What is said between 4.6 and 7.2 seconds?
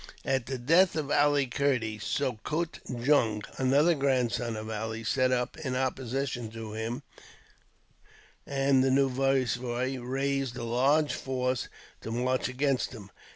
Ali, set up in opposition to him,